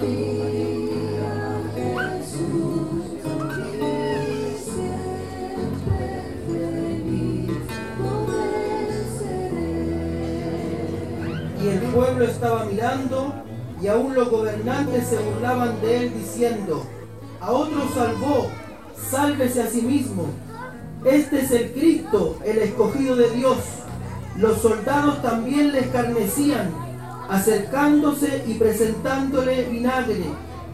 Y 0.00 0.06
el 11.68 11.80
pueblo 11.92 12.24
estaba 12.24 12.64
mirando 12.66 13.34
y 13.82 13.88
aún 13.88 14.14
los 14.14 14.30
gobernantes 14.30 15.08
se 15.08 15.18
burlaban 15.18 15.80
de 15.80 15.96
él 15.96 16.12
diciendo, 16.14 16.84
a 17.40 17.50
otro 17.50 17.80
salvó, 17.92 18.46
sálvese 19.10 19.62
a 19.62 19.66
sí 19.66 19.82
mismo. 19.82 20.26
Este 21.04 21.40
es 21.40 21.50
el 21.50 21.72
Cristo, 21.72 22.38
el 22.44 22.58
escogido 22.58 23.16
de 23.16 23.30
Dios. 23.30 23.58
Los 24.36 24.58
soldados 24.58 25.20
también 25.22 25.72
le 25.72 25.80
escarnecían 25.80 26.87
acercándose 27.28 28.44
y 28.46 28.54
presentándole 28.54 29.64
vinagre 29.64 30.24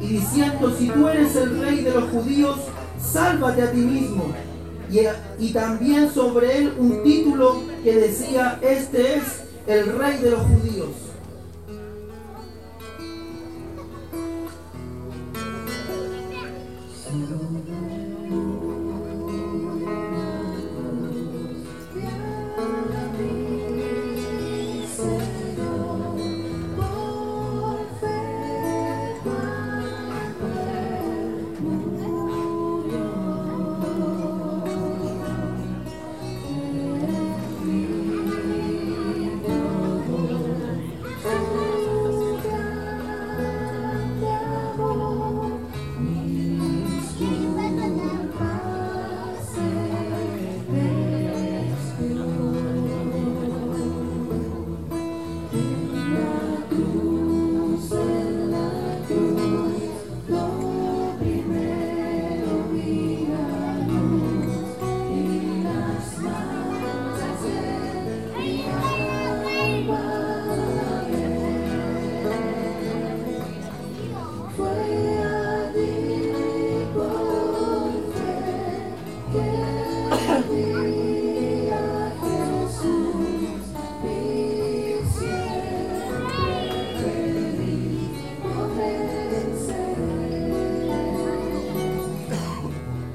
y 0.01 0.07
diciendo, 0.07 0.75
si 0.77 0.89
tú 0.89 1.09
eres 1.09 1.37
el 1.37 1.61
rey 1.61 1.83
de 1.83 1.91
los 1.93 2.11
judíos, 2.11 2.59
sálvate 3.01 3.63
a 3.63 3.71
ti 3.71 3.79
mismo. 3.79 4.33
Y, 4.91 5.01
y 5.39 5.53
también 5.53 6.11
sobre 6.13 6.59
él 6.59 6.75
un 6.79 7.03
título 7.03 7.63
que 7.83 7.95
decía, 7.95 8.59
este 8.63 9.17
es 9.17 9.23
el 9.67 9.99
rey 9.99 10.19
de 10.19 10.31
los 10.31 10.43
judíos. 10.43 10.91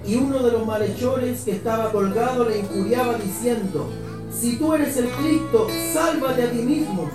Y 0.10 0.16
uno 0.16 0.40
de 0.40 0.52
los 0.52 0.66
malhechores 0.66 1.42
que 1.42 1.52
estaba 1.52 1.92
colgado 1.92 2.44
le 2.50 2.58
injuriaba 2.58 3.14
diciendo, 3.20 3.88
si 4.32 4.56
tú 4.56 4.74
eres 4.74 4.98
el 4.98 5.08
Cristo, 5.08 5.68
sálvate 5.94 6.46
a 6.46 6.50
ti 6.50 6.64
mismo. 6.64 7.12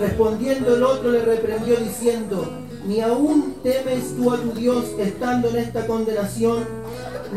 Respondiendo 0.00 0.76
el 0.76 0.82
otro 0.82 1.10
le 1.10 1.20
reprendió 1.20 1.76
diciendo, 1.76 2.48
ni 2.86 3.02
aún 3.02 3.56
temes 3.62 4.16
tú 4.16 4.32
a 4.32 4.38
tu 4.38 4.52
Dios 4.52 4.86
estando 4.98 5.50
en 5.50 5.56
esta 5.56 5.86
condenación. 5.86 6.64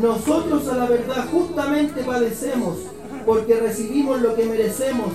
Nosotros 0.01 0.66
a 0.69 0.78
la 0.78 0.85
verdad 0.85 1.28
justamente 1.29 2.01
padecemos, 2.03 2.78
porque 3.25 3.59
recibimos 3.59 4.22
lo 4.22 4.34
que 4.34 4.46
merecemos 4.46 5.09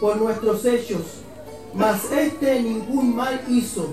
por 0.00 0.18
nuestros 0.18 0.64
hechos. 0.66 1.02
Mas 1.74 2.12
este 2.12 2.62
ningún 2.62 3.16
mal 3.16 3.40
hizo. 3.48 3.88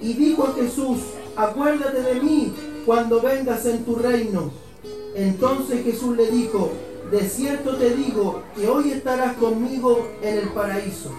Y 0.00 0.14
dijo 0.14 0.44
a 0.44 0.54
Jesús, 0.54 1.00
acuérdate 1.36 2.00
de 2.00 2.22
mí 2.22 2.54
cuando 2.86 3.20
vengas 3.20 3.66
en 3.66 3.84
tu 3.84 3.96
reino. 3.96 4.50
Entonces 5.14 5.84
Jesús 5.84 6.16
le 6.16 6.30
dijo, 6.30 6.70
de 7.10 7.28
cierto 7.28 7.76
te 7.76 7.94
digo 7.94 8.42
que 8.54 8.68
hoy 8.68 8.92
estarás 8.92 9.36
conmigo 9.36 10.06
en 10.22 10.38
el 10.38 10.48
paraíso. 10.50 11.10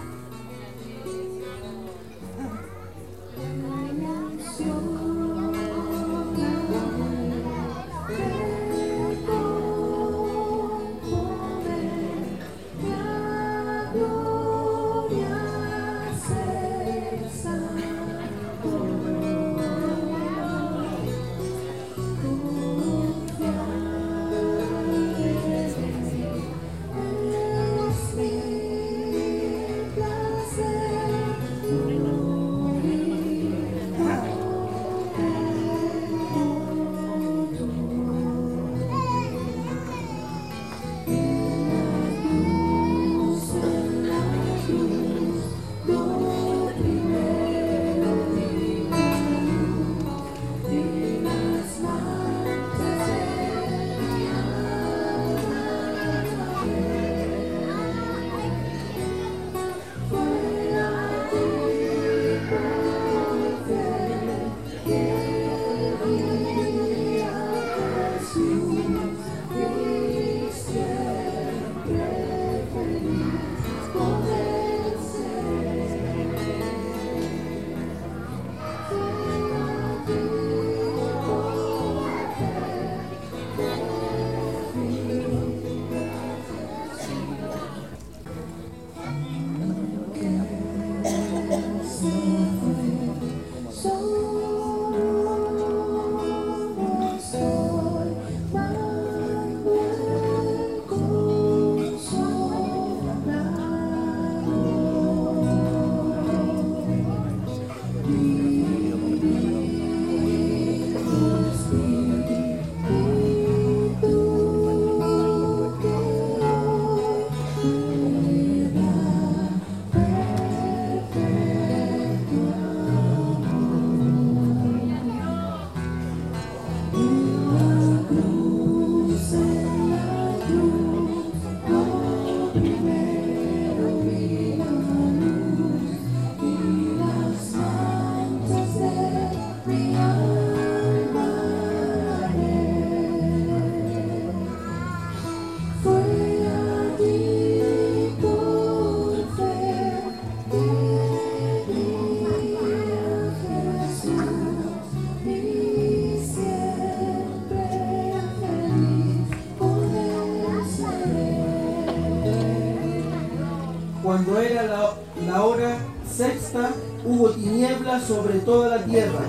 Sobre 168.00 168.38
toda 168.40 168.76
la 168.76 168.84
tierra, 168.84 169.20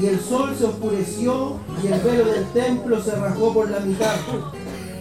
y 0.00 0.06
el 0.06 0.20
sol 0.20 0.54
se 0.58 0.64
oscureció, 0.64 1.58
y 1.82 1.86
el 1.88 2.00
velo 2.00 2.24
del 2.24 2.44
templo 2.46 3.02
se 3.02 3.14
rasgó 3.14 3.52
por 3.54 3.70
la 3.70 3.80
mitad. 3.80 4.16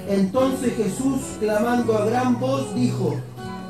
Entonces 0.07 0.75
Jesús, 0.75 1.21
clamando 1.39 1.97
a 1.97 2.05
gran 2.05 2.39
voz, 2.39 2.73
dijo, 2.75 3.15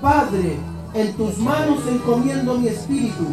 Padre, 0.01 0.57
en 0.93 1.13
tus 1.13 1.37
manos 1.37 1.79
encomiendo 1.89 2.55
mi 2.55 2.67
espíritu. 2.67 3.25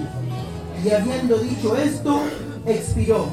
Y 0.85 0.91
habiendo 0.91 1.39
dicho 1.39 1.77
esto, 1.77 2.21
expiró. 2.67 3.27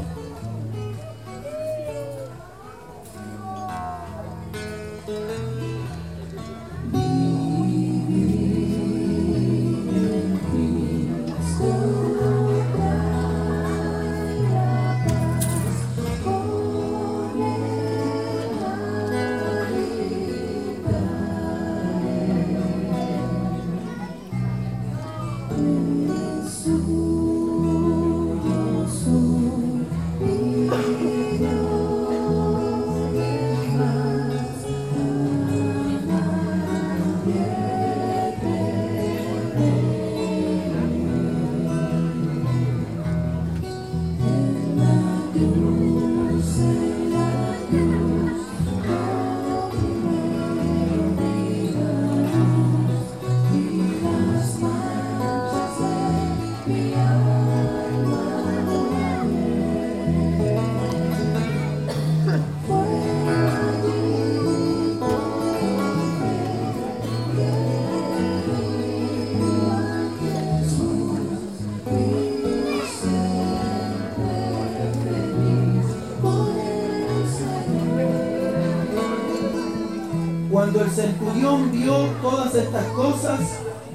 Cuando 80.68 80.84
el 80.84 80.92
centurión 80.92 81.72
vio 81.72 82.10
todas 82.22 82.54
estas 82.54 82.86
cosas, 82.88 83.40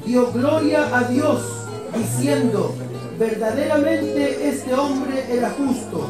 dio 0.06 0.32
gloria 0.32 0.88
a 0.96 1.04
Dios, 1.04 1.42
diciendo, 1.94 2.74
verdaderamente 3.18 4.48
este 4.48 4.72
hombre 4.72 5.22
era 5.28 5.50
justo. 5.50 6.08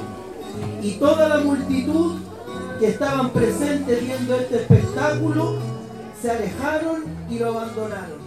Y 0.80 0.92
toda 0.92 1.28
la 1.30 1.38
multitud 1.38 2.20
que 2.78 2.90
estaban 2.90 3.30
presentes 3.30 4.06
viendo 4.06 4.36
este 4.36 4.58
espectáculo, 4.58 5.58
se 6.22 6.30
alejaron 6.30 7.06
y 7.28 7.40
lo 7.40 7.48
abandonaron. 7.48 8.21